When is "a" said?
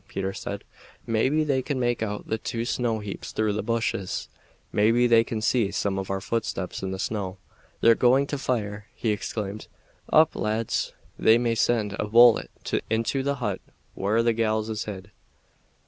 11.99-12.07